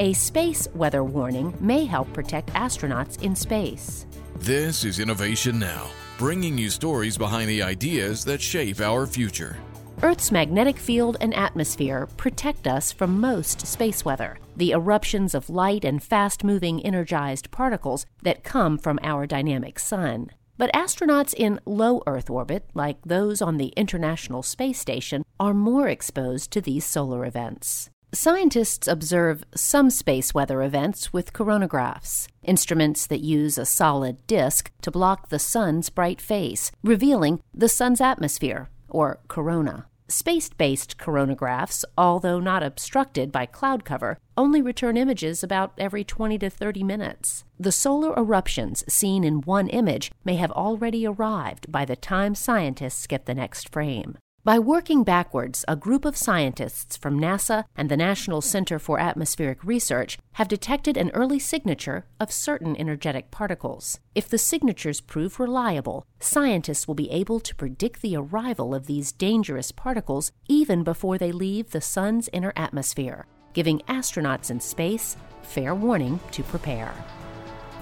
A 0.00 0.12
space 0.12 0.68
weather 0.74 1.02
warning 1.02 1.52
may 1.58 1.84
help 1.84 2.12
protect 2.12 2.52
astronauts 2.52 3.20
in 3.20 3.34
space. 3.34 4.06
This 4.36 4.84
is 4.84 5.00
Innovation 5.00 5.58
Now, 5.58 5.88
bringing 6.18 6.56
you 6.56 6.70
stories 6.70 7.18
behind 7.18 7.48
the 7.48 7.62
ideas 7.62 8.24
that 8.26 8.40
shape 8.40 8.80
our 8.80 9.08
future. 9.08 9.56
Earth's 10.00 10.30
magnetic 10.30 10.76
field 10.76 11.16
and 11.20 11.34
atmosphere 11.34 12.06
protect 12.16 12.68
us 12.68 12.92
from 12.92 13.20
most 13.20 13.66
space 13.66 14.04
weather, 14.04 14.38
the 14.56 14.70
eruptions 14.70 15.34
of 15.34 15.50
light 15.50 15.84
and 15.84 16.00
fast 16.00 16.44
moving 16.44 16.80
energized 16.86 17.50
particles 17.50 18.06
that 18.22 18.44
come 18.44 18.78
from 18.78 19.00
our 19.02 19.26
dynamic 19.26 19.80
sun. 19.80 20.30
But 20.56 20.72
astronauts 20.72 21.34
in 21.34 21.58
low 21.66 22.04
Earth 22.06 22.30
orbit, 22.30 22.70
like 22.72 22.98
those 23.04 23.42
on 23.42 23.56
the 23.56 23.72
International 23.76 24.44
Space 24.44 24.78
Station, 24.78 25.24
are 25.40 25.54
more 25.54 25.88
exposed 25.88 26.52
to 26.52 26.60
these 26.60 26.84
solar 26.84 27.24
events. 27.24 27.90
Scientists 28.20 28.88
observe 28.88 29.44
some 29.54 29.90
space 29.90 30.34
weather 30.34 30.60
events 30.60 31.12
with 31.12 31.32
coronagraphs, 31.32 32.26
instruments 32.42 33.06
that 33.06 33.20
use 33.20 33.56
a 33.56 33.64
solid 33.64 34.26
disk 34.26 34.72
to 34.82 34.90
block 34.90 35.28
the 35.28 35.38
sun's 35.38 35.88
bright 35.88 36.20
face, 36.20 36.72
revealing 36.82 37.40
the 37.54 37.68
sun's 37.68 38.00
atmosphere, 38.00 38.70
or 38.88 39.20
corona. 39.28 39.86
Space 40.08 40.48
based 40.48 40.98
coronagraphs, 40.98 41.84
although 41.96 42.40
not 42.40 42.64
obstructed 42.64 43.30
by 43.30 43.46
cloud 43.46 43.84
cover, 43.84 44.18
only 44.36 44.60
return 44.60 44.96
images 44.96 45.44
about 45.44 45.72
every 45.78 46.02
20 46.02 46.40
to 46.40 46.50
30 46.50 46.82
minutes. 46.82 47.44
The 47.56 47.70
solar 47.70 48.18
eruptions 48.18 48.82
seen 48.92 49.22
in 49.22 49.42
one 49.42 49.68
image 49.68 50.10
may 50.24 50.34
have 50.34 50.50
already 50.50 51.06
arrived 51.06 51.70
by 51.70 51.84
the 51.84 51.94
time 51.94 52.34
scientists 52.34 53.06
get 53.06 53.26
the 53.26 53.34
next 53.34 53.68
frame. 53.68 54.18
By 54.48 54.58
working 54.58 55.04
backwards, 55.04 55.62
a 55.68 55.76
group 55.76 56.06
of 56.06 56.16
scientists 56.16 56.96
from 56.96 57.20
NASA 57.20 57.64
and 57.76 57.90
the 57.90 57.98
National 57.98 58.40
Center 58.40 58.78
for 58.78 58.98
Atmospheric 58.98 59.62
Research 59.62 60.16
have 60.36 60.48
detected 60.48 60.96
an 60.96 61.10
early 61.10 61.38
signature 61.38 62.06
of 62.18 62.32
certain 62.32 62.74
energetic 62.80 63.30
particles. 63.30 64.00
If 64.14 64.26
the 64.26 64.38
signatures 64.38 65.02
prove 65.02 65.38
reliable, 65.38 66.06
scientists 66.18 66.88
will 66.88 66.94
be 66.94 67.10
able 67.10 67.40
to 67.40 67.54
predict 67.56 68.00
the 68.00 68.16
arrival 68.16 68.74
of 68.74 68.86
these 68.86 69.12
dangerous 69.12 69.70
particles 69.70 70.32
even 70.48 70.82
before 70.82 71.18
they 71.18 71.30
leave 71.30 71.72
the 71.72 71.82
Sun's 71.82 72.30
inner 72.32 72.54
atmosphere, 72.56 73.26
giving 73.52 73.80
astronauts 73.80 74.50
in 74.50 74.60
space 74.60 75.18
fair 75.42 75.74
warning 75.74 76.20
to 76.30 76.42
prepare. 76.42 76.94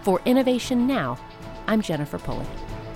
For 0.03 0.21
Innovation 0.25 0.89
Now, 0.89 1.17
I'm 1.69 1.81
Jennifer 1.81 2.19
Pulley. 2.19 2.47